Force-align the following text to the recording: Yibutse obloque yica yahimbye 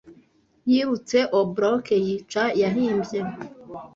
Yibutse 0.71 1.17
obloque 1.39 1.95
yica 2.05 2.43
yahimbye 2.61 3.19